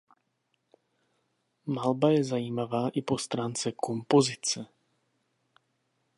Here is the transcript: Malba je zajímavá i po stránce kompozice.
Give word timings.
Malba 1.65 2.09
je 2.11 2.23
zajímavá 2.23 2.89
i 2.93 3.01
po 3.01 3.17
stránce 3.17 3.71
kompozice. 3.71 4.65